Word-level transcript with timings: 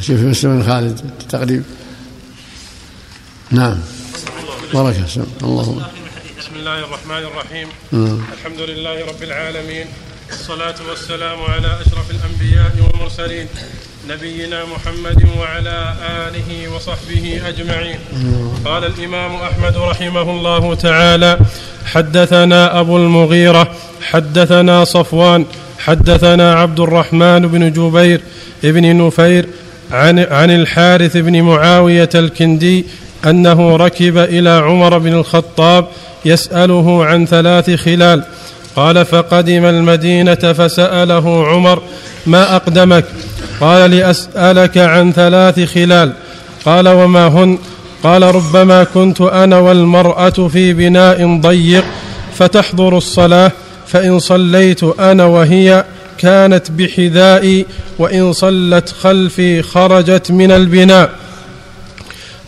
شوف 0.00 0.20
مسلم 0.20 0.60
بن 0.60 0.66
خالد 0.66 1.00
تقريب. 1.28 1.62
نعم. 3.50 3.78
بركة 4.74 5.26
اللهم 5.42 5.82
بسم 6.38 6.54
الله 6.56 6.78
الرحمن 6.78 7.22
الرحيم. 7.30 7.68
نعم. 7.92 8.20
الحمد 8.32 8.60
لله 8.60 9.06
رب 9.06 9.22
العالمين. 9.22 9.86
والصلاة 10.30 10.74
والسلام 10.88 11.42
على 11.42 11.78
أشرف 11.86 12.10
الأنبياء 12.10 12.72
والمرسلين 12.80 13.46
نبينا 14.08 14.64
محمد 14.64 15.28
وعلى 15.38 15.94
آله 16.00 16.68
وصحبه 16.68 17.48
أجمعين. 17.48 17.98
قال 18.64 18.84
الإمام 18.84 19.34
أحمد 19.34 19.76
رحمه 19.76 20.30
الله 20.30 20.74
تعالى 20.74 21.38
حدثنا 21.84 22.80
أبو 22.80 22.96
المغيرة 22.96 23.74
حدثنا 24.02 24.84
صفوان 24.84 25.46
حدثنا 25.84 26.54
عبد 26.54 26.80
الرحمن 26.80 27.46
بن 27.46 27.72
جبير 27.72 28.20
بن 28.62 29.06
نفير 29.06 29.46
عن, 29.92 30.18
عن 30.18 30.50
الحارث 30.50 31.16
بن 31.16 31.42
معاوية 31.42 32.08
الكندي 32.14 32.84
أنه 33.26 33.76
ركب 33.76 34.18
إلى 34.18 34.50
عمر 34.50 34.98
بن 34.98 35.12
الخطاب 35.12 35.86
يسأله 36.24 37.04
عن 37.04 37.26
ثلاث 37.26 37.70
خلال. 37.70 38.22
قال 38.76 39.04
فقدم 39.04 39.64
المدينة 39.64 40.34
فسأله 40.34 41.46
عمر 41.46 41.82
ما 42.26 42.56
أقدمك؟ 42.56 43.04
قال 43.60 43.90
لأسألك 43.90 44.78
عن 44.78 45.12
ثلاث 45.12 45.60
خلال. 45.74 46.12
قال 46.64 46.88
وما 46.88 47.26
هن؟ 47.26 47.58
قال 48.02 48.22
ربما 48.22 48.84
كنت 48.84 49.20
أنا 49.20 49.58
والمرأة 49.58 50.48
في 50.48 50.72
بناء 50.72 51.40
ضيق 51.40 51.84
فتحضر 52.34 52.96
الصلاة 52.96 53.52
فإن 53.92 54.18
صليت 54.18 54.84
أنا 54.84 55.24
وهي 55.24 55.84
كانت 56.18 56.70
بحذائي 56.70 57.66
وإن 57.98 58.32
صلت 58.32 58.88
خلفي 59.00 59.62
خرجت 59.62 60.30
من 60.30 60.52
البناء. 60.52 61.10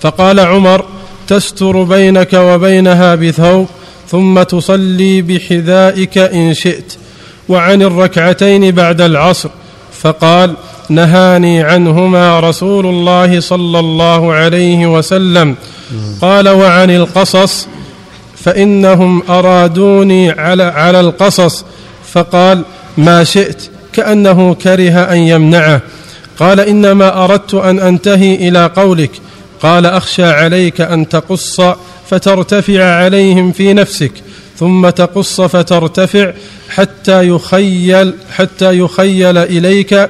فقال 0.00 0.40
عمر 0.40 0.84
تستر 1.28 1.82
بينك 1.82 2.32
وبينها 2.32 3.14
بثوب 3.14 3.66
ثم 4.08 4.42
تصلي 4.42 5.22
بحذائك 5.22 6.18
إن 6.18 6.54
شئت. 6.54 6.92
وعن 7.48 7.82
الركعتين 7.82 8.70
بعد 8.70 9.00
العصر 9.00 9.48
فقال 9.92 10.54
نهاني 10.88 11.62
عنهما 11.62 12.40
رسول 12.40 12.86
الله 12.86 13.40
صلى 13.40 13.78
الله 13.78 14.32
عليه 14.32 14.86
وسلم. 14.86 15.56
قال 16.20 16.48
وعن 16.48 16.90
القصص 16.90 17.68
فإنهم 18.44 19.22
أرادوني 19.28 20.30
على 20.30 20.62
على 20.62 21.00
القصص. 21.00 21.64
فقال 22.12 22.62
ما 22.96 23.24
شئت. 23.24 23.62
كأنه 23.92 24.54
كره 24.54 25.12
أن 25.12 25.16
يمنعه. 25.16 25.80
قال 26.38 26.60
إنما 26.60 27.24
أردت 27.24 27.54
أن 27.54 27.78
أنتهي 27.78 28.48
إلى 28.48 28.70
قولك. 28.76 29.10
قال 29.60 29.86
أخشى 29.86 30.24
عليك 30.24 30.80
أن 30.80 31.08
تقص 31.08 31.60
فترتفع 32.10 32.84
عليهم 32.84 33.52
في 33.52 33.72
نفسك 33.72 34.12
ثم 34.58 34.88
تقص 34.88 35.40
فترتفع 35.40 36.32
حتى 36.68 37.28
يخيل 37.28 38.14
حتى 38.36 38.78
يخيل 38.78 39.38
إليك 39.38 40.08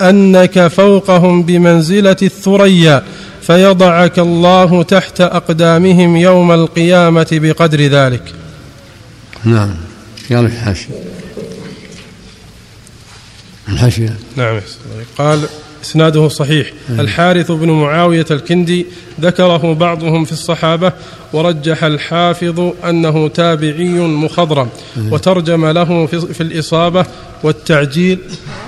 أنك 0.00 0.66
فوقهم 0.66 1.42
بمنزلة 1.42 2.16
الثريا. 2.22 3.02
فيضعك 3.46 4.18
الله 4.18 4.82
تحت 4.82 5.20
أقدامهم 5.20 6.16
يوم 6.16 6.52
القيامة 6.52 7.26
بقدر 7.32 7.80
ذلك. 7.80 8.22
نعم. 9.44 9.74
قال 10.30 10.44
الحاشية. 10.44 10.94
الحاشية. 13.68 14.16
نعم. 14.36 14.60
قال 15.18 15.48
إسناده 15.84 16.28
صحيح. 16.28 16.72
نعم. 16.88 17.00
الحارث 17.00 17.52
بن 17.52 17.70
معاوية 17.70 18.26
الكندي 18.30 18.86
ذكره 19.20 19.74
بعضهم 19.74 20.24
في 20.24 20.32
الصحابة 20.32 20.92
ورجح 21.32 21.84
الحافظ 21.84 22.72
أنه 22.84 23.28
تابعي 23.28 23.88
مخضرم 23.98 24.68
نعم. 24.96 25.12
وترجم 25.12 25.66
له 25.66 26.06
في 26.06 26.40
الإصابة 26.40 27.06
والتعجيل 27.42 28.18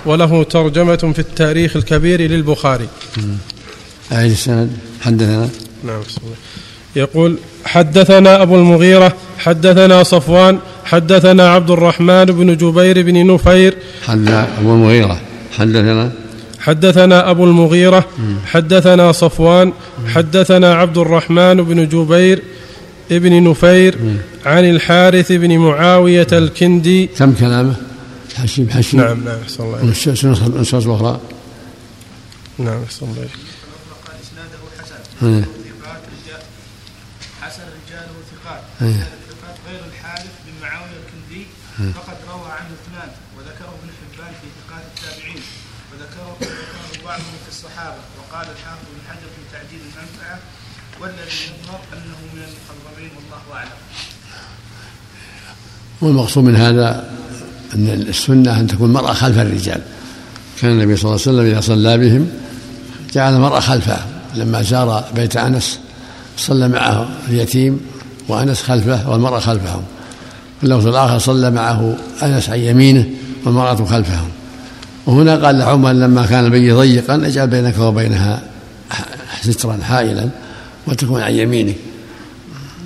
وله 0.06 0.42
ترجمة 0.42 1.12
في 1.14 1.18
التاريخ 1.18 1.76
الكبير 1.76 2.20
للبخاري. 2.20 2.88
أعيد 4.12 4.30
السند. 4.30 4.70
حدثنا. 5.00 5.48
نعم 5.84 6.02
يقول 6.96 7.38
حدثنا 7.64 8.42
أبو 8.42 8.56
المغيرة 8.56 9.12
حدثنا 9.38 10.02
صفوان 10.02 10.58
حدثنا 10.84 11.48
عبد 11.50 11.70
الرحمن 11.70 12.24
بن 12.24 12.56
جبير 12.56 13.02
بن 13.02 13.26
نفير. 13.34 13.74
حدث 14.06 14.48
أبو 14.58 14.74
المغيرة. 14.74 15.20
حدثنا. 15.58 16.12
حدثنا 16.60 17.30
أبو 17.30 17.44
المغيرة 17.44 18.04
حدثنا 18.46 19.12
صفوان 19.12 19.72
حدثنا 20.06 20.74
عبد 20.74 20.98
الرحمن 20.98 21.62
بن 21.62 21.88
جبير 21.88 22.42
ابن 23.10 23.50
نفير 23.50 23.98
عن 24.46 24.64
الحارث 24.70 25.32
بن 25.32 25.58
معاوية 25.58 26.26
الكندي. 26.32 27.06
كم 27.06 27.32
كلامه؟ 27.32 27.76
حشيم 28.36 28.68
حشيم. 28.70 29.00
نعم 29.00 29.24
نعم 29.24 29.38
أحسن 29.44 29.64
الله 29.64 30.46
النسخة 30.46 30.78
الأخرى. 30.78 31.20
نعم 32.58 32.82
أحسن 32.86 33.06
الله 33.06 33.28
إليك 35.22 35.44
حسن 37.42 37.62
رجاله 37.78 38.14
ثقات 38.32 38.62
ثقات 39.30 39.56
غير 39.68 39.82
الحارث 39.90 40.34
بن 40.46 40.52
معاوية 40.62 40.98
الكندي. 41.02 41.46
فقد 41.94 42.16
روى 42.30 42.50
عنه 42.58 42.70
اثنان. 42.78 43.10
وذكره 43.36 43.72
ابن 43.78 43.88
حبان 43.98 44.32
في 44.40 44.46
ثقات 44.58 44.84
التابعين. 44.92 45.42
وذكره 45.92 46.36
ذكره 46.40 47.04
بعضهم 47.04 47.36
في 47.44 47.48
الصحابة. 47.48 47.96
وقال 48.18 48.46
الحافظ 48.54 48.84
بن 48.94 49.00
حجر 49.08 49.28
في 49.36 49.42
تعجيل 49.52 49.80
المنفعة 49.80 50.38
والذي 51.00 51.18
يظهر 51.18 51.80
أنه 51.92 52.18
من 52.34 52.42
المخضرمين 52.48 53.10
والله 53.16 53.58
أعلم. 53.58 53.78
والمقصود 56.00 56.44
من 56.44 56.56
هذا 56.56 57.10
أن 57.74 57.88
السنة 57.88 58.60
أن 58.60 58.66
تكون 58.66 58.88
المرأة 58.88 59.12
خلف 59.12 59.38
الرجال. 59.38 59.82
كان 60.60 60.70
النبي 60.70 60.96
صلى 60.96 61.04
الله 61.04 61.22
عليه 61.26 61.30
وسلم 61.38 61.52
إذا 61.52 61.60
صلى 61.60 61.98
بهم 61.98 62.30
جعل 63.12 63.34
المرأة 63.34 63.60
خلفه. 63.60 64.17
لما 64.34 64.62
زار 64.62 65.04
بيت 65.14 65.36
أنس 65.36 65.78
صلى 66.36 66.68
معه 66.68 67.08
اليتيم 67.28 67.80
وأنس 68.28 68.62
خلفه 68.62 69.10
والمرأة 69.10 69.38
خلفهم. 69.38 69.82
اللفظ 70.62 70.86
الآخر 70.86 71.18
صلى 71.18 71.50
معه 71.50 71.96
أنس 72.22 72.48
عن 72.48 72.58
يمينه 72.58 73.06
والمرأة 73.44 73.84
خلفهم. 73.84 74.28
وهنا 75.06 75.46
قال 75.46 75.58
لعمر 75.58 75.92
لما 75.92 76.26
كان 76.26 76.44
البيت 76.44 76.74
ضيقا 76.74 77.14
أجعل 77.14 77.46
بينك 77.46 77.78
وبينها 77.78 78.42
سترا 79.40 79.78
حائلا 79.82 80.28
وتكون 80.86 81.22
عن 81.22 81.32
يمينك 81.32 81.76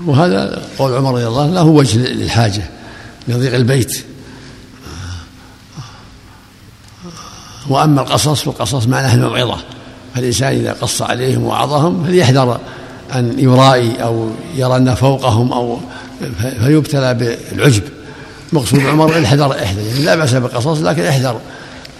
وهذا 0.06 0.62
قول 0.78 0.94
عمر 0.94 1.14
رضي 1.14 1.26
الله 1.26 1.42
عنه 1.42 1.54
له 1.54 1.64
وجه 1.64 1.98
للحاجة 1.98 2.62
لضيق 3.28 3.54
البيت. 3.54 4.04
وأما 7.68 8.00
القصص 8.00 8.42
فالقصص 8.42 8.86
معناه 8.86 9.14
الموعظه 9.14 9.58
فالإنسان 10.14 10.52
إذا 10.52 10.72
قص 10.72 11.02
عليهم 11.02 11.44
ووعظهم 11.44 12.04
فليحذر 12.04 12.60
أن 13.14 13.34
يرائي 13.38 14.02
أو 14.02 14.30
يرى 14.54 14.76
أن 14.76 14.94
فوقهم 14.94 15.52
أو 15.52 15.78
فيبتلى 16.64 17.14
بالعجب. 17.14 17.82
مقصود 18.52 18.80
عمر 18.80 19.16
الحذر 19.16 19.52
احذر 19.52 19.82
يعني 19.82 20.04
لا 20.04 20.14
بأس 20.16 20.34
بالقصص 20.34 20.80
لكن 20.80 21.02
احذر 21.02 21.40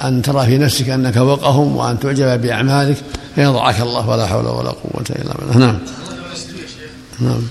أن 0.05 0.23
ترى 0.23 0.47
في 0.47 0.59
نفسك 0.59 0.89
أنك 0.89 1.15
فوقهم 1.15 1.77
وأن 1.77 2.01
تعجب 2.01 2.43
بأعمالك. 2.43 2.97
فيضعك 3.35 3.81
الله 3.81 4.09
ولا 4.09 4.27
حول 4.27 4.47
ولا 4.47 4.71
قوة 4.71 5.05
إلا 5.11 5.35
بالله. 5.35 5.59
نعم. 5.59 5.79
نعم. 7.21 7.43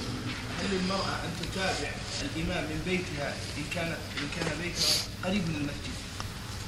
هل 0.62 0.72
المرأة 0.84 1.14
أن 1.26 1.32
تتابع 1.42 1.92
الإمام 2.36 2.64
من 2.64 2.80
بيتها 2.86 3.34
إن 3.58 3.64
كان 3.76 3.88
إن 3.88 4.28
كان 4.36 4.50
بيتها 4.64 4.90
قريب 5.26 5.42
من 5.48 5.56
المسجد؟ 5.56 5.96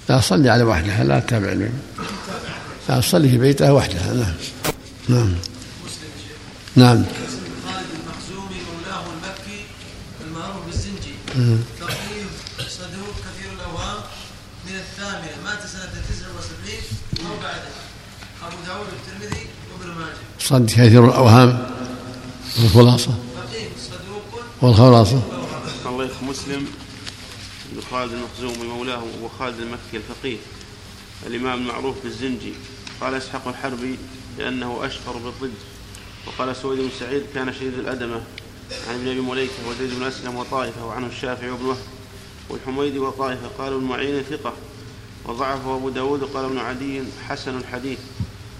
لا 0.09 0.19
صلي 0.19 0.49
على 0.49 0.63
وحدها 0.63 1.03
لا 1.03 1.19
تتابع 1.19 1.47
الإمام. 1.47 1.73
لا 2.89 2.99
تصلي 2.99 3.29
في 3.29 3.38
بيتها 3.38 3.71
وحدها. 3.71 4.13
نعم. 4.13 4.33
نعم. 5.09 5.35
نعم. 6.75 7.03
خالد 7.65 7.88
المخزومي 8.00 8.59
مولاه 8.74 9.03
المكي 9.13 9.65
المعروف 10.27 10.65
بالزنجي 10.65 11.15
تقييم 11.80 12.27
صدوق 12.69 13.15
كثير 13.25 13.53
الاوهام 13.53 14.01
من 14.68 14.75
الثامنه 14.75 15.44
مات 15.45 15.59
سنه 15.68 16.01
79 16.09 17.31
أو 17.31 17.35
بعده 17.44 17.69
ابو 18.47 18.56
داود 18.68 18.88
والترمذي 18.94 19.47
وابن 19.71 20.00
ماجه 20.00 20.18
صد 20.39 20.69
كثير 20.69 21.06
الأوهام 21.06 21.69
والخلاصة. 22.59 23.12
فقيه 23.35 23.68
صدوق 23.89 24.44
والخلاصة. 24.62 25.21
الله 25.85 26.09
مسلم. 26.21 26.65
بن 27.71 27.81
خالد 27.91 28.12
المخزومي 28.13 28.68
مولاه 28.68 28.97
أبو 28.97 29.27
خالد 29.39 29.59
المكي 29.59 29.97
الفقيه. 29.97 30.38
الإمام 31.27 31.61
المعروف 31.61 31.95
بالزنجي. 32.03 32.53
قال 33.01 33.13
إسحاق 33.13 33.47
الحربي 33.47 33.97
لأنه 34.37 34.85
أشهر 34.85 35.17
بالضد. 35.17 35.53
وقال 36.27 36.55
سويد 36.55 36.79
بن 36.79 36.89
سعيد 36.99 37.23
كان 37.33 37.53
شديد 37.53 37.73
الأدمة 37.73 38.21
عن 38.89 38.95
ابن 38.95 39.07
أبي 39.07 39.21
مليكة 39.21 39.53
وزيد 39.69 39.99
بن 39.99 40.03
أسلم 40.03 40.35
وطائفة 40.35 40.85
وعنه 40.85 41.07
الشافعي 41.07 41.49
وابن 41.49 41.65
وهب 41.65 41.77
والحميدي 42.49 42.99
وطائفة. 42.99 43.47
قالوا 43.57 43.77
ابن 43.77 43.87
معين 43.87 44.23
ثقة. 44.23 44.53
وضعفه 45.25 45.75
أبو 45.75 45.89
داود 45.89 46.23
وقال 46.23 46.45
ابن 46.45 46.57
عدي 46.57 47.03
حسن 47.27 47.57
الحديث. 47.57 47.99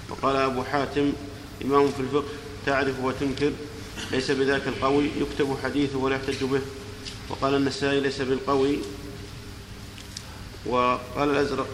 وقال 0.10 0.36
أبو 0.36 0.64
حاتم 0.64 1.14
إمام 1.66 1.88
في 1.88 2.00
الفقه 2.00 2.30
تعرف 2.66 3.00
وتنكر 3.04 3.52
ليس 4.12 4.32
بذاك 4.32 4.68
القوي 4.68 5.10
يكتب 5.22 5.58
حديثه 5.64 5.98
ولا 5.98 6.16
يحتج 6.16 6.44
به. 6.44 6.62
وقال 7.30 7.56
النسائي 7.56 8.00
ليس 8.00 8.22
بالقوي. 8.22 8.80
وقال 10.66 11.30
الأزرق 11.30 11.68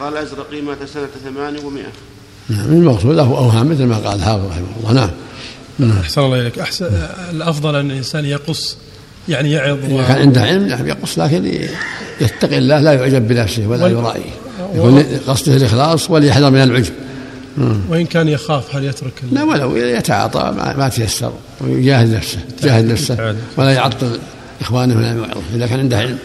قال 0.00 0.12
الأزرقي 0.12 0.60
مات 0.60 0.78
سنة 0.94 1.08
ثمان 1.24 1.56
ومائة 1.64 1.92
نعم 2.48 2.66
المقصود 2.66 3.16
له 3.16 3.22
أوهام 3.22 3.70
مثل 3.70 3.84
ما 3.84 3.96
قال 3.96 4.18
الحافظ 4.18 4.46
رحمه 4.46 4.66
الله. 4.80 4.92
نعم. 4.92 5.10
نعم. 5.78 5.98
أحسن 5.98 6.20
الله 6.20 6.40
إليك. 6.40 6.58
أحسن 6.58 6.86
الأفضل 7.30 7.76
أن 7.76 7.90
الإنسان 7.90 8.24
يقص 8.24 8.76
يعني 9.28 9.52
يعظ 9.52 9.78
إذا 9.84 10.02
كان 10.02 10.18
عنده 10.18 10.42
علم 10.42 10.66
نعم 10.66 10.86
يقص 10.86 11.18
لكن 11.18 11.68
يتقي 12.20 12.58
الله 12.58 12.80
لا 12.80 12.92
يعجب 12.92 13.28
بنفسه 13.28 13.66
ولا 13.66 13.88
يرائي 13.88 14.24
يكون 14.74 15.02
قصده 15.26 15.56
الإخلاص 15.56 16.10
وليحذر 16.10 16.50
من 16.50 16.62
العجب. 16.62 16.92
وإن 17.88 18.06
كان 18.06 18.28
يخاف 18.28 18.76
هل 18.76 18.84
يترك 18.84 19.12
لا 19.32 19.42
ولو 19.42 19.76
يتعاطى 19.76 20.54
ما 20.78 20.88
تيسر 20.88 21.32
ويجاهد 21.60 22.14
نفسه 22.14 22.38
يجاهد 22.62 22.84
نفسه 22.84 23.36
ولا 23.56 23.72
يعطل 23.72 24.18
إخوانه 24.60 24.94
من 24.94 25.04
الموعظة 25.04 25.40
إذا 25.54 25.66
كان 25.66 25.78
عنده 25.78 25.98
علم. 25.98 26.18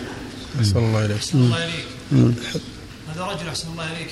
أحسن 0.59 0.77
الله 0.77 1.05
إليك. 1.05 1.17
أحسن 1.17 1.37
الله 1.37 1.57
إليك. 1.57 2.35
هذا 3.15 3.23
رجل 3.23 3.47
أحسن 3.47 3.67
الله 3.71 3.83
إليك 3.83 4.11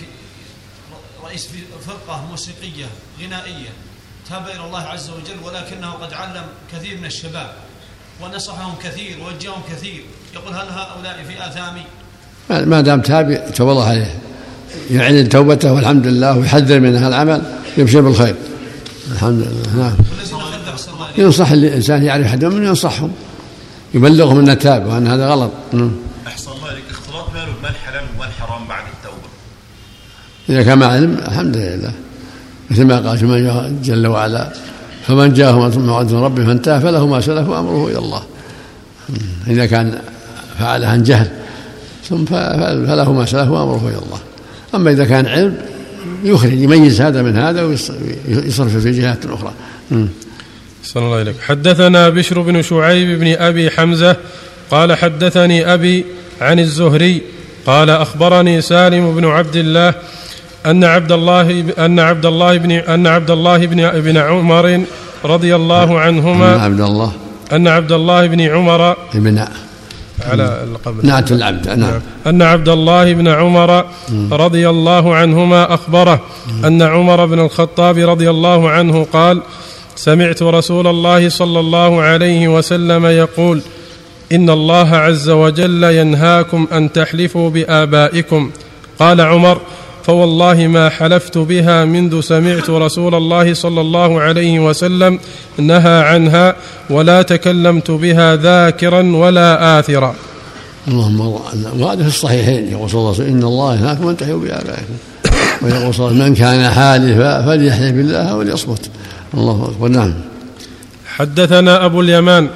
رئيس 1.24 1.50
فرقة 1.88 2.26
موسيقية 2.30 2.86
غنائية 3.22 3.70
تاب 4.30 4.48
إلى 4.48 4.66
الله 4.66 4.82
عز 4.82 5.10
وجل 5.10 5.44
ولكنه 5.44 5.92
قد 5.92 6.14
علم 6.14 6.44
كثير 6.74 6.98
من 6.98 7.06
الشباب 7.06 7.54
ونصحهم 8.22 8.76
كثير 8.84 9.20
ووجههم 9.20 9.62
كثير 9.72 10.04
يقول 10.34 10.54
هل 10.54 10.68
هؤلاء 10.70 11.24
في 11.28 11.48
آثامي؟ 11.48 11.84
ما 12.66 12.82
دام 12.82 13.02
تاب 13.02 13.54
توب 13.56 13.70
الله 13.70 13.90
عليه. 13.90 14.20
يعلن 14.92 15.30
توبته 15.30 15.74
والحمد 15.74 16.08
لله 16.08 16.38
ويحذر 16.38 16.80
من 16.80 16.96
هذا 16.96 17.08
العمل 17.08 17.60
يمشي 17.78 18.02
بالخير. 18.02 18.36
الحمد 19.12 19.42
لله 19.42 19.76
نعم 19.76 19.96
ينصح 21.18 21.52
الإنسان 21.52 22.04
يعرف 22.04 22.28
حد 22.28 22.46
من 22.46 22.64
ينصحهم 22.64 23.12
يبلغهم 23.94 24.40
أنه 24.40 24.54
تاب 24.54 24.86
وأن 24.86 25.08
هذا 25.08 25.28
غلط 25.28 25.52
نعم. 25.74 25.92
احسن 26.28 26.52
الله 26.52 26.68
عليك 26.68 26.84
اختلاط 26.90 27.34
مال 27.34 27.50
المال 27.58 27.76
حلال 27.76 28.04
والمال 28.04 28.34
حرام 28.34 28.68
بعد 28.68 28.84
التوبه 28.98 29.30
إذا 30.50 30.64
كان 30.64 30.84
علم 30.84 31.18
الحمد 31.28 31.58
لله. 31.58 31.92
مثل 32.72 32.86
ما 32.86 33.00
قال 33.00 33.20
سبحانه 33.20 33.74
جل 33.84 34.08
وعلا 34.08 34.54
فمن 35.08 35.34
جاءه 35.34 35.80
موعد 35.80 36.14
من 36.14 36.20
ربه 36.20 36.46
فانتهى 36.46 36.82
فله 36.82 37.08
ما 37.08 37.22
سلف 37.22 37.50
وامره 37.50 37.88
إلى 37.88 37.98
الله. 37.98 38.22
إذا 39.48 39.66
كان 39.66 40.00
فعل 40.60 40.84
عن 40.84 41.04
جهل 41.04 41.28
ثم 42.10 42.26
فله 42.26 43.14
ما 43.14 43.26
سلف 43.26 43.50
وامره 43.50 43.88
إلى 43.90 43.98
الله. 43.98 44.20
أما 44.76 44.92
إذا 44.92 45.06
كان 45.06 45.26
علم 45.26 45.58
يخرج 46.24 46.54
يميز 46.54 47.02
هذا 47.02 47.22
من 47.22 47.38
هذا 47.38 47.64
ويصرف 47.64 48.78
في 48.78 48.92
جهات 48.92 49.26
أخرى. 49.26 49.54
صلى 50.84 51.04
الله 51.04 51.18
عليك 51.18 51.36
حدثنا 51.42 52.10
بشر 52.10 52.42
بن 52.42 52.62
شعيب 52.62 53.20
بن 53.20 53.28
أبي 53.28 53.70
حمزة 53.70 54.16
قال 54.72 54.94
حدثني 54.98 55.74
أبي 55.74 56.06
عن 56.42 56.60
الزهري 56.60 57.22
قال 57.66 57.90
أخبرني 57.90 58.62
سالم 58.62 59.16
بن 59.16 59.26
عبد 59.26 59.56
الله 59.56 59.94
أن 60.66 60.84
عبد 60.84 61.12
الله 61.12 61.64
أن 61.80 62.00
عبد 62.00 62.26
الله 62.26 62.58
بن 62.58 62.72
أن 62.72 63.08
عبد 63.08 63.32
الله 63.32 63.58
بن 63.58 64.02
بن 64.02 64.18
عمر 64.18 64.84
رضي 65.26 65.56
الله 65.56 66.00
عنهما 66.00 66.56
أن 66.56 66.60
عبد 66.60 66.82
الله. 66.82 67.12
أن 67.52 67.68
عبد 67.68 67.92
الله 67.92 68.28
بن 68.28 68.42
عمر 68.42 68.96
ابن 69.16 69.46
على 70.26 70.64
القبر. 70.64 71.06
نعت 71.06 71.32
العبد 71.32 71.70
نعم. 71.70 72.02
أن 72.28 72.42
عبد 72.42 72.70
الله 72.70 73.14
بن 73.14 73.28
عمر 73.28 73.86
رضي 74.32 74.70
الله 74.70 75.16
عنهما 75.16 75.74
أخبره 75.74 76.22
أن 76.66 76.82
عمر 76.82 77.26
بن 77.26 77.40
الخطاب 77.40 77.98
رضي 77.98 78.30
الله 78.30 78.70
عنه 78.70 79.08
قال 79.14 79.42
سمعت 79.96 80.44
رسول 80.44 80.88
الله 80.88 81.30
صلى 81.30 81.60
الله 81.60 82.02
عليه 82.02 82.48
وسلم 82.48 83.06
يقول 83.06 83.62
إن 84.32 84.50
الله 84.50 84.96
عز 84.96 85.30
وجل 85.30 85.84
ينهاكم 85.84 86.68
أن 86.74 86.92
تحلفوا 86.92 87.50
بآبائكم. 87.50 88.52
قال 89.00 89.22
عمر 89.22 89.62
فوالله 90.10 90.68
ما 90.68 90.90
حلفت 90.90 91.38
بها 91.38 91.86
منذ 91.86 92.22
سمعت 92.22 92.70
رسول 92.70 93.16
الله 93.16 93.54
صلى 93.54 93.82
الله 93.82 94.22
عليه 94.22 94.60
وسلم 94.60 95.20
نهى 95.58 96.02
عنها 96.02 96.56
ولا 96.90 97.22
تكلمت 97.22 97.92
بها 97.92 98.36
ذاكرا 98.36 99.02
ولا 99.16 99.80
آثرا. 99.80 100.16
اللهم 100.88 101.20
وهذا 101.80 102.02
في 102.04 102.08
الصحيحين. 102.08 102.72
يقول 102.72 102.90
صلى 102.90 103.00
الله 103.00 103.14
عليه 103.14 103.24
وسلم 103.24 103.38
إن 103.38 103.44
الله 103.44 103.76
ينهاكم 103.76 104.08
أن 104.08 104.18
تحيوا 104.18 104.40
بآبائكم. 104.40 104.96
ويقول 105.62 105.94
صلى 105.94 106.08
الله 106.08 106.10
عليه 106.10 106.18
وسلم 106.18 106.30
من 106.30 106.36
كان 106.36 106.70
حالفا 106.70 107.46
فليحلف 107.46 107.92
بالله 107.96 108.36
وليصمت. 108.36 108.90
الله 109.34 109.66
أكبر. 109.72 109.88
نعم. 109.88 110.14
حدثنا 111.08 111.86
أبو 111.86 112.02
اليمان 112.02 112.48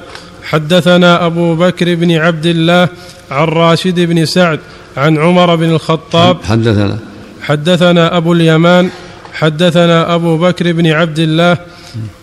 حدثنا 0.42 1.26
أبو 1.26 1.54
بكر 1.54 1.94
بن 1.94 2.12
عبد 2.12 2.46
الله 2.46 2.88
عن 3.30 3.48
راشد 3.48 4.00
بن 4.00 4.24
سعد 4.26 4.60
عن 4.96 5.18
عمر 5.18 5.56
بن 5.56 5.70
الخطاب. 5.70 6.36
حدثنا. 6.44 7.13
حدثنا 7.44 8.16
أبو 8.16 8.32
اليمان 8.32 8.90
حدثنا 9.32 10.14
أبو 10.14 10.36
بكر 10.36 10.72
بن 10.72 10.86
عبد 10.86 11.18
الله 11.18 11.58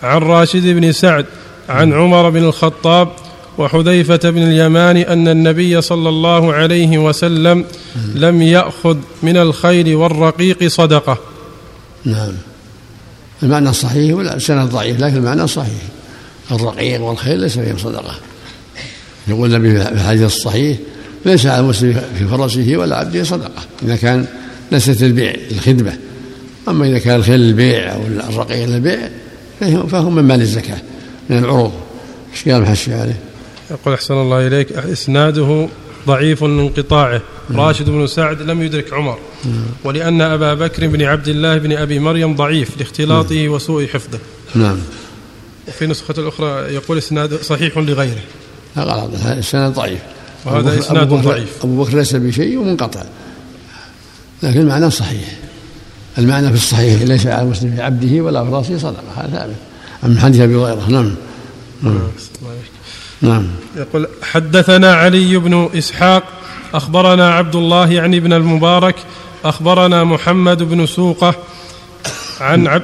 عن 0.02 0.18
راشد 0.18 0.66
بن 0.66 0.92
سعد 0.92 1.26
عن 1.68 1.92
عمر 1.92 2.30
بن 2.30 2.44
الخطاب 2.44 3.08
وحذيفة 3.58 4.30
بن 4.30 4.42
اليمان 4.42 4.96
أن 4.96 5.28
النبي 5.28 5.80
صلى 5.80 6.08
الله 6.08 6.52
عليه 6.52 6.98
وسلم 6.98 7.64
لم 8.14 8.42
يأخذ 8.42 8.96
من 9.22 9.36
الخير 9.36 9.98
والرقيق 9.98 10.66
صدقة. 10.66 11.18
نعم. 12.04 12.32
المعنى 13.42 13.72
صحيح 13.72 14.16
ولا 14.16 14.38
سند 14.38 14.70
ضعيف 14.70 15.00
لكن 15.00 15.16
المعنى 15.16 15.46
صحيح. 15.46 15.82
الرقيق 16.50 17.00
والخير 17.00 17.36
ليس 17.36 17.58
فيهم 17.58 17.78
صدقة. 17.78 18.14
يقول 19.28 19.54
النبي 19.54 19.80
في 19.80 19.92
الحديث 19.92 20.22
الصحيح 20.22 20.78
ليس 21.26 21.46
على 21.46 21.60
المسلم 21.60 22.02
في 22.18 22.26
فرسه 22.26 22.76
ولا 22.76 22.96
عبده 22.96 23.24
صدقة 23.24 23.62
إذا 23.82 23.96
كان 23.96 24.26
ليست 24.72 25.02
البيع 25.02 25.34
الخدمة 25.50 25.98
أما 26.68 26.86
إذا 26.86 26.98
كان 26.98 27.16
الخيل 27.16 27.40
للبيع 27.40 27.94
أو 27.94 28.00
الرقيق 28.06 28.68
للبيع 28.68 29.08
فهم 29.88 30.14
من 30.14 30.22
مال 30.22 30.40
الزكاة 30.40 30.78
من 31.30 31.38
العروض. 31.38 31.72
إيش 32.32 32.48
قال 32.48 32.62
محشي 32.62 32.94
عليه؟ 32.94 33.20
يقول 33.70 33.94
أحسن 33.94 34.14
الله 34.14 34.46
إليك 34.46 34.72
إسناده 34.72 35.68
ضعيف 36.06 36.42
لانقطاعه 36.44 37.22
راشد 37.50 37.90
بن 37.90 38.06
سعد 38.06 38.42
لم 38.42 38.62
يدرك 38.62 38.92
عمر. 38.92 39.18
ولأن 39.84 40.20
أبا 40.20 40.54
بكر 40.54 40.86
بن 40.86 41.02
عبد 41.02 41.28
الله 41.28 41.58
بن 41.58 41.72
أبي 41.72 41.98
مريم 41.98 42.36
ضعيف 42.36 42.78
لاختلاطه 42.78 43.48
وسوء 43.48 43.86
حفظه. 43.86 44.18
نعم. 44.54 44.78
وفي 45.68 45.86
نسخة 45.86 46.14
الأخرى 46.18 46.74
يقول 46.74 46.98
إسناد 46.98 47.34
صحيح 47.34 47.78
لغيره. 47.78 48.22
لا 48.76 48.82
غلط 48.82 49.10
الإسناد 49.26 49.72
ضعيف. 49.72 50.00
وهذا 50.44 50.78
إسناد 50.78 51.08
ضعيف. 51.08 51.64
أبو 51.64 51.84
بكر 51.84 51.96
ليس 51.96 52.16
بشيء 52.16 52.58
ومنقطع. 52.58 53.04
لكن 54.42 54.60
المعنى 54.60 54.90
صحيح. 54.90 55.28
المعنى 56.18 56.48
في 56.48 56.54
الصحيح 56.54 57.02
ليس 57.02 57.26
على 57.26 57.42
المسلم 57.42 57.74
في 57.76 57.82
عبده 57.82 58.20
ولا 58.20 58.44
في 58.44 58.50
رأسه 58.50 58.78
صدقة 58.78 59.02
هذا 59.16 59.30
ثابت. 59.30 59.56
من 60.02 60.18
حديث 60.18 60.40
أبي 60.40 60.56
هريرة 60.56 60.88
نعم. 60.88 61.14
نعم, 61.82 61.98
نعم. 63.22 63.46
يقول 63.76 64.08
حدثنا 64.22 64.94
علي 64.94 65.36
بن 65.36 65.68
إسحاق 65.74 66.22
أخبرنا 66.74 67.34
عبد 67.34 67.56
الله 67.56 67.92
يعني 67.92 68.16
ابن 68.16 68.32
المبارك 68.32 68.94
أخبرنا 69.44 70.04
محمد 70.04 70.62
بن 70.62 70.86
سوقة 70.86 71.34
عن 72.40 72.66
عب... 72.66 72.82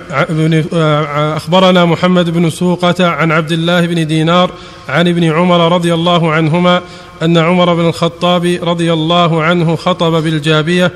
أخبرنا 1.37 1.85
محمد 1.85 2.31
بن 2.31 2.51
سوقة 2.51 3.07
عن 3.09 3.33
عبد 3.33 3.53
الله 3.53 3.87
بن 3.87 4.07
دينار 4.07 4.51
عن 4.89 5.09
ابن 5.09 5.25
عمر 5.25 5.73
رضي 5.73 5.95
الله 5.95 6.33
عنهما 6.33 6.83
أن 7.23 7.37
عمر 7.37 7.75
بن 7.75 7.89
الخطاب 7.89 8.59
رضي 8.63 8.93
الله 8.93 9.43
عنه 9.43 9.77
خطب 9.77 10.23
بالجابية 10.23 10.93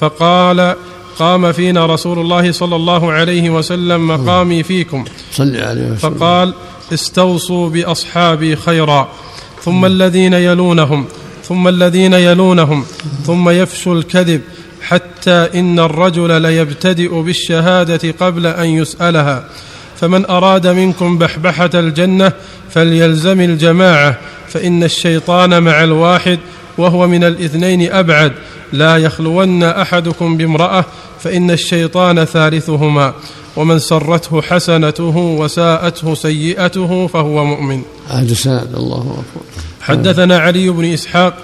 فقال 0.00 0.74
قام 1.18 1.52
فينا 1.52 1.86
رسول 1.86 2.18
الله 2.18 2.52
صلى 2.52 2.76
الله 2.76 3.12
عليه 3.12 3.50
وسلم 3.50 4.08
مقامي 4.08 4.62
فيكم. 4.62 5.04
عليه 5.38 5.82
وسلم. 5.82 5.96
فقال 5.96 6.54
استوصوا 6.92 7.68
بأصحابي 7.68 8.56
خيرا 8.56 9.08
ثم 9.62 9.84
الذين 9.84 10.32
يلونهم 10.32 11.04
ثم 11.44 11.68
الذين 11.68 12.12
يلونهم 12.12 12.84
ثم 13.26 13.48
يفشو 13.48 13.92
الكذب 13.92 14.40
حتى 14.82 15.48
إن 15.54 15.78
الرجل 15.78 16.42
ليبتدئ 16.42 17.22
بالشهادة 17.22 18.14
قبل 18.20 18.46
أن 18.46 18.66
يسألها. 18.66 19.44
فمن 20.00 20.26
أراد 20.26 20.66
منكم 20.66 21.18
بحبحة 21.18 21.70
الجنة 21.74 22.32
فليلزم 22.70 23.40
الجماعة 23.40 24.18
فإن 24.48 24.84
الشيطان 24.84 25.62
مع 25.62 25.84
الواحد 25.84 26.38
وهو 26.78 27.06
من 27.06 27.24
الإثنين 27.24 27.92
أبعد. 27.92 28.32
لا 28.72 28.96
يخلون 28.96 29.62
أحدكم 29.62 30.36
بامرأة 30.36 30.84
فإن 31.20 31.50
الشيطان 31.50 32.24
ثالثهما 32.24 33.14
ومن 33.56 33.78
سرته 33.78 34.42
حسنته 34.42 35.16
وساءته 35.16 36.14
سيئته 36.14 37.06
فهو 37.06 37.44
مؤمن. 37.44 37.82
هذا 38.08 38.34
سند 38.34 38.74
الله 38.74 39.00
اكبر 39.00 39.46
حدثنا 39.80 40.38
علي 40.38 40.70
بن 40.70 40.84
إسحاق 40.84 41.34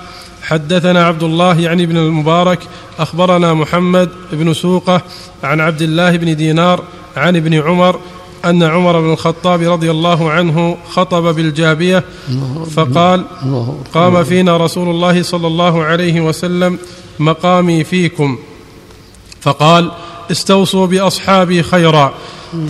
حدثنا 0.42 1.04
عبد 1.06 1.23
الله 1.23 1.61
يعني 1.61 1.87
بن 1.87 1.97
المبارك 1.97 2.59
أخبرنا 2.99 3.54
محمد 3.54 4.09
بن 4.33 4.54
سوقة 4.54 5.02
عن 5.42 5.61
عبد 5.61 5.83
الله 5.83 6.16
بن 6.16 6.37
دينار 6.37 6.85
عن 7.16 7.37
ابن 7.37 7.54
عمر 7.54 8.00
أن 8.45 8.62
عمر 8.62 9.00
بن 9.00 9.12
الخطاب 9.12 9.62
رضي 9.62 9.90
الله 9.90 10.31
عنه 10.31 10.76
خطب 10.90 11.35
بالجابية 11.35 12.05
فقال 12.75 13.25
قام 13.95 14.25
فينا 14.25 14.57
رسول 14.57 14.88
الله 14.88 15.23
صلى 15.23 15.47
الله 15.47 15.83
عليه 15.85 16.21
وسلم 16.21 16.78
مقامي 17.19 17.85
فيكم. 17.85 18.38
فقال 19.40 19.90
استوصوا 20.31 20.87
بأصحابي 20.87 21.62
خيرا 21.62 22.14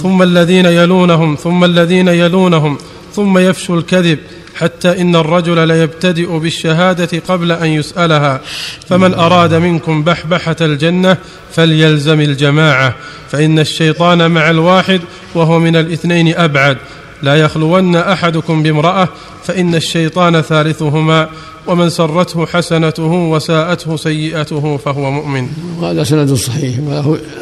ثم 0.02 0.22
الذين 0.22 0.66
يلونهم 0.66 1.34
ثم 1.34 1.64
الذين 1.64 2.08
يلونهم 2.08 2.78
ثم 3.14 3.38
يفشو 3.38 3.74
الكذب 3.78 4.18
حتى 4.56 5.00
إن 5.00 5.16
الرجل 5.16 5.68
ليبتدئ 5.68 6.38
بالشهادة 6.38 7.22
قبل 7.28 7.52
أن 7.52 7.66
يسألها. 7.66 8.40
فمن 8.88 9.14
أراد 9.14 9.54
منكم 9.54 10.04
بحبحة 10.04 10.56
الجنة 10.60 11.16
فليلزم 11.52 12.20
الجماعة 12.20 12.94
فإن 13.30 13.58
الشيطان 13.58 14.30
مع 14.30 14.50
الواحد 14.50 15.00
وهو 15.34 15.58
من 15.58 15.76
الاثنين 15.76 16.36
أبعد. 16.36 16.76
لا 17.22 17.36
يخلون 17.36 17.96
أحدكم 17.96 18.62
بامرأة 18.62 19.08
فإن 19.44 19.74
الشيطان 19.74 20.40
ثالثهما 20.40 21.28
ومن 21.66 21.90
سرته 21.90 22.46
حسنته 22.46 23.12
وساءته 23.12 23.96
سيئته 23.96 24.76
فهو 24.76 25.10
مؤمن. 25.10 25.48
وهذا 25.80 26.04
سند 26.04 26.34
صحيح 26.34 26.76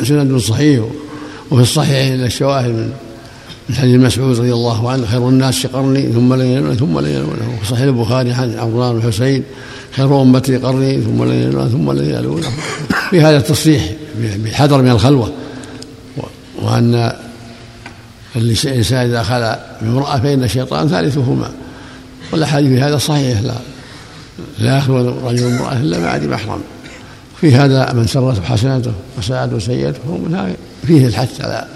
سند 0.02 0.36
صحيح 0.36 0.84
وفي 1.50 1.62
الصحيح 1.62 2.12
الشواهد. 2.12 2.70
من 2.70 3.03
من 3.68 3.74
حديث 3.74 4.00
مسعود 4.00 4.38
رضي 4.38 4.52
الله 4.52 4.90
عنه 4.90 5.06
خير 5.06 5.28
الناس 5.28 5.66
قرني 5.66 6.12
ثم 6.12 6.34
لن 6.34 6.46
يلونه 6.46 6.74
ثم 6.74 6.98
لن 6.98 7.10
يلونه 7.10 7.58
صحيح 7.70 7.82
البخاري 7.82 8.32
عن 8.32 8.58
عمران 8.58 9.00
بن 9.00 9.12
حسين 9.12 9.42
خير 9.96 10.22
أمتي 10.22 10.56
قرني 10.56 11.00
ثم 11.00 11.24
لن 11.24 11.42
يلونه 11.42 11.68
ثم 11.68 11.92
لن 11.92 12.10
يلونه 12.10 12.48
في 13.10 13.20
هذا 13.20 13.36
التصريح 13.36 13.90
بالحذر 14.18 14.82
من 14.82 14.90
الخلوة 14.90 15.32
وأن 16.62 17.12
الإنسان 18.36 19.06
إذا 19.06 19.22
خلا 19.22 19.60
بامراه 19.82 20.20
فان 20.20 20.44
الشيطان 20.44 20.88
ثالثهما 20.88 21.50
والأحاديث 22.32 22.68
في 22.68 22.80
هذا 22.80 22.98
صحيح 22.98 23.40
لا 23.40 23.54
لا 24.58 24.78
يخلو 24.78 25.28
رجل 25.28 25.46
امرأة 25.46 25.72
إلا 25.72 26.18
ذي 26.18 26.26
محرم 26.26 26.60
في 27.40 27.54
هذا 27.54 27.92
من 27.92 28.06
سرته 28.06 28.42
حسناته 28.42 28.92
وساءته 29.18 29.58
سيئته 29.58 30.20
فيه 30.86 31.06
الحث 31.06 31.40
على 31.40 31.66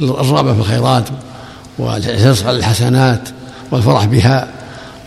الرغبة 0.00 0.54
في 0.54 0.60
الخيرات 0.60 1.08
والحرص 1.78 2.42
على 2.42 2.56
الحسنات 2.56 3.28
والفرح 3.70 4.04
بها 4.04 4.48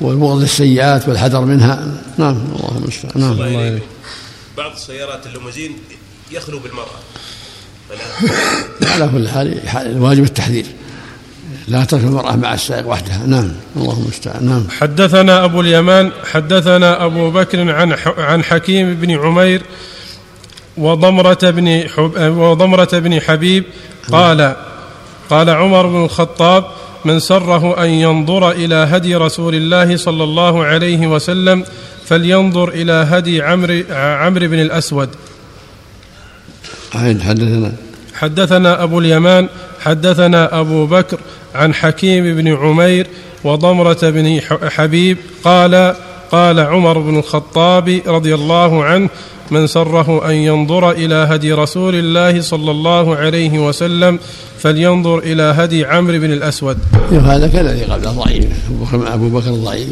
والبغض 0.02 0.42
للسيئات 0.42 1.10
والحذر 1.10 1.42
منها. 1.42 1.88
نعم 2.18 2.36
اللهم 2.56 2.84
المستعان. 2.84 3.14
نعم. 3.16 3.32
الله 3.32 3.80
بعض 4.58 4.72
السيارات 4.72 5.28
الليموزين 5.28 5.78
يخلو 6.32 6.60
بالمرأة. 6.60 7.00
على 8.82 9.10
كل 9.14 9.30
حال 9.68 9.88
الواجب 9.88 10.24
التحذير. 10.24 10.66
لا 11.68 11.86
ترك 11.86 12.04
المرأة 12.04 12.36
مع 12.36 12.54
السائق 12.54 12.88
وحدها. 12.88 13.22
نعم 13.26 13.52
اللهم 13.78 14.04
المستعان. 14.04 14.46
نعم. 14.46 14.68
حدثنا 14.80 15.46
أبو 15.46 15.62
اليمان 15.62 16.12
حدثنا 16.32 17.06
أبو 17.06 17.32
بكر 17.32 17.72
عن 17.72 17.96
عن 18.18 18.44
حكيم 18.44 18.94
بن 18.94 19.12
عمير 19.12 19.62
وضمرة 20.78 21.40
بن 21.42 21.84
وضمرة 22.18 22.90
بن 22.94 23.22
حبيب 23.22 23.64
قال 24.12 24.56
قال 25.32 25.50
عمر 25.50 25.88
بن 25.88 26.04
الخطاب 26.04 26.66
من 27.06 27.20
سره 27.20 27.84
أن 27.84 27.90
ينظر 27.90 28.52
إلى 28.52 28.76
هدي 28.76 29.16
رسول 29.16 29.56
الله 29.56 29.98
صلى 29.98 30.24
الله 30.24 30.64
عليه 30.64 31.08
وسلم 31.08 31.64
فلينظر 32.06 32.70
إلى 32.70 33.08
هدي 33.10 33.42
عمرو 33.42 33.84
عمرو 33.92 34.48
بن 34.48 34.60
الأسود. 34.60 35.10
حدثنا؟ 36.94 37.72
حدثنا 38.14 38.84
أبو 38.84 39.00
اليمان 39.00 39.50
حدثنا 39.82 40.60
أبو 40.60 40.86
بكر 40.86 41.20
عن 41.56 41.74
حكيم 41.74 42.36
بن 42.36 42.56
عمير 42.56 43.08
وضمرة 43.44 44.00
بن 44.02 44.42
حبيب 44.70 45.18
قال 45.44 45.96
قال 46.32 46.60
عمر 46.60 47.00
بن 47.00 47.18
الخطاب 47.20 48.02
رضي 48.08 48.36
الله 48.36 48.84
عنه 48.84 49.10
من 49.52 49.68
سره 49.68 50.30
أن 50.30 50.36
ينظر 50.36 50.92
إلى 50.92 51.16
هدي 51.16 51.54
رسول 51.54 51.96
الله 51.96 52.42
صلى 52.42 52.72
الله 52.72 53.16
عليه 53.16 53.68
وسلم 53.68 54.20
فلينظر 54.60 55.18
إلى 55.20 55.44
هدي 55.58 55.86
عمرو 55.86 56.20
بن 56.20 56.34
الأسود. 56.34 56.78
هذا 57.12 57.48
كالذي 57.48 57.84
قبله 57.84 58.12
ضعيف 58.12 58.46
أبو 58.94 59.30
بكر 59.30 59.52
ضعيف 59.52 59.90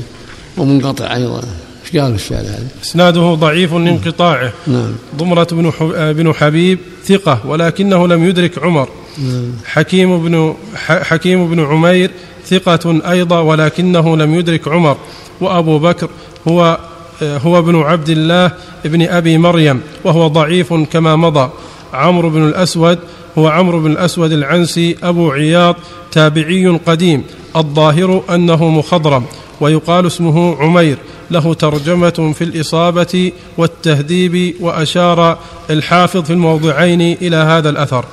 ومنقطع 0.57 1.15
أيضا. 1.15 1.41
إيش 1.85 1.97
قال 1.97 2.17
في 2.17 2.23
الشارع 2.23 2.49
هذا؟ 2.49 2.67
إسناده 2.83 3.33
ضعيف 3.33 3.73
لانقطاعه. 3.73 4.53
نعم. 4.67 4.95
ضمرة 5.17 5.47
بن 5.51 5.71
بن 6.13 6.33
حبيب 6.33 6.79
ثقة 7.05 7.39
ولكنه 7.47 8.07
لم 8.07 8.23
يدرك 8.23 8.63
عمر. 8.63 8.89
نعم. 9.17 9.51
حكيم 9.65 10.23
بن 10.23 10.53
حكيم 10.85 11.49
بن 11.49 11.59
عمير 11.65 12.11
ثقة 12.45 13.11
أيضا 13.11 13.39
ولكنه 13.39 14.17
لم 14.17 14.35
يدرك 14.35 14.67
عمر. 14.67 14.97
وأبو 15.41 15.79
بكر 15.79 16.09
هو 16.47 16.77
هو 17.23 17.59
ابن 17.59 17.81
عبد 17.81 18.09
الله 18.09 18.51
ابن 18.85 19.07
أبي 19.07 19.37
مريم 19.37 19.81
وهو 20.03 20.27
ضعيف 20.27 20.73
كما 20.73 21.15
مضى. 21.15 21.49
عمرو 21.93 22.29
بن 22.29 22.47
الأسود 22.47 22.99
هو 23.37 23.47
عمرو 23.47 23.79
بن 23.79 23.91
الأسود 23.91 24.31
العنسي 24.31 24.97
أبو 25.03 25.31
عياض 25.31 25.75
تابعي 26.11 26.67
قديم. 26.85 27.23
الظاهر 27.55 28.23
أنه 28.29 28.69
مخضرم 28.69 29.25
ويقال 29.61 30.07
اسمه 30.07 30.55
عمير. 30.61 30.97
له 31.31 31.53
ترجمة 31.53 32.33
في 32.37 32.43
الإصابة 32.43 33.31
والتهذيب 33.57 34.55
وأشار 34.59 35.37
الحافظ 35.69 36.23
في 36.23 36.33
الموضعين 36.33 37.01
إلى 37.01 37.35
هذا 37.35 37.69
الأثر. 37.69 38.05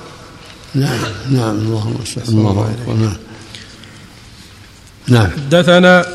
نعم 0.75 0.99
نعم 1.31 1.57
اللهم 1.57 1.97
صل 2.05 2.21
الله 2.29 2.75
نعم 2.87 3.17
نعم. 5.09 5.31
حدثنا 5.31 6.07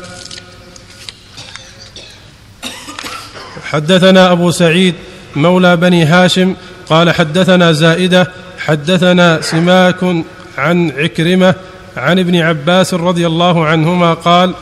حدثنا 3.72 4.32
أبو 4.32 4.50
سعيد 4.50 4.94
مولى 5.36 5.76
بني 5.76 6.04
هاشم 6.04 6.54
قال 6.90 7.10
حدثنا 7.10 7.72
زائدة 7.72 8.30
حدثنا 8.58 9.40
سماك 9.40 10.24
عن 10.58 10.90
عكرمة 10.90 11.54
عن 11.96 12.18
ابن 12.18 12.36
عباس 12.36 12.94
رضي 12.94 13.26
الله 13.26 13.66
عنهما 13.66 14.14
قال 14.14 14.54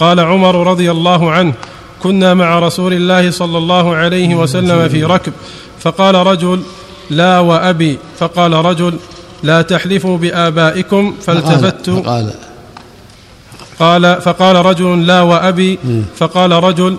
قال 0.00 0.20
عمر 0.20 0.66
رضي 0.66 0.90
الله 0.90 1.30
عنه 1.30 1.52
كنا 2.02 2.34
مع 2.34 2.58
رسول 2.58 2.92
الله 2.92 3.30
صلى 3.30 3.58
الله 3.58 3.94
عليه 3.96 4.34
وسلم 4.34 4.88
في 4.88 5.04
ركب 5.04 5.32
فقال 5.80 6.14
رجل 6.14 6.62
لا 7.10 7.38
وأبي 7.38 7.98
فقال 8.18 8.52
رجل 8.52 8.98
لا 9.42 9.62
تحلفوا 9.62 10.18
بآبائكم 10.18 11.14
فالتفت 11.22 11.90
فقال 11.90 12.34
قال 13.78 14.22
فقال 14.22 14.56
رجل 14.56 15.06
لا 15.06 15.22
وأبي 15.22 15.78
فقال 16.16 16.52
رجل 16.52 16.96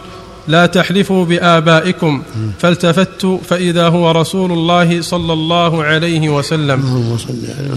لا 0.48 0.66
تحلفوا 0.66 1.26
بآبائكم. 1.26 2.24
فالتفت 2.60 3.40
فإذا 3.50 3.88
هو 3.88 4.12
رسول 4.12 4.52
الله 4.52 5.02
صلى 5.02 5.34
الله 5.34 5.84
عليه 5.84 6.30
وسلم. 6.30 6.80
اللهم 6.80 7.18
صل 7.18 7.34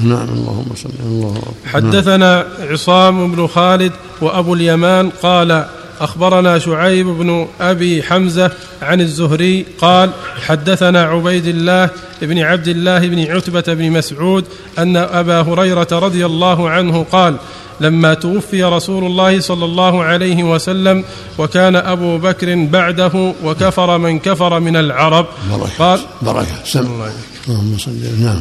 نعم 0.08 0.28
اللهم 0.28 0.70
صل 0.76 0.90
الله 1.04 1.42
حدثنا 1.66 2.46
عصام 2.60 3.32
بن 3.32 3.46
خالد 3.46 3.92
وأبو 4.20 4.54
اليمان 4.54 5.10
قال 5.22 5.64
أخبرنا 6.00 6.58
شعيب 6.58 7.06
بن 7.06 7.46
أبي 7.60 8.02
حمزة 8.02 8.50
عن 8.82 9.00
الزهري 9.00 9.66
قال 9.78 10.10
حدثنا 10.46 11.02
عبيد 11.02 11.46
الله 11.46 11.90
بن 12.22 12.38
عبد 12.38 12.68
الله 12.68 13.08
بن 13.08 13.32
عتبة 13.32 13.74
بن 13.74 13.90
مسعود 13.90 14.44
أن 14.78 14.96
أبا 14.96 15.40
هريرة 15.40 15.88
رضي 15.92 16.26
الله 16.26 16.70
عنه 16.70 17.06
قال 17.12 17.36
لما 17.80 18.14
توفي 18.14 18.64
رسول 18.64 19.04
الله 19.04 19.40
صلى 19.40 19.64
الله 19.64 20.04
عليه 20.04 20.42
وسلم 20.44 21.04
وكان 21.38 21.76
أبو 21.76 22.18
بكر 22.18 22.64
بعده 22.64 23.34
وكفر 23.44 23.98
من 23.98 24.18
كفر 24.18 24.60
من 24.60 24.76
العرب. 24.76 25.26
بركة 25.50 25.70
قال 25.78 26.00
بركة. 26.22 26.64
سم 26.64 27.02
اللهم 27.48 27.76
صل 27.78 27.92
نعم. 28.20 28.38